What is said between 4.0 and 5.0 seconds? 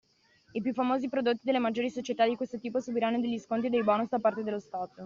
da parte dello stato.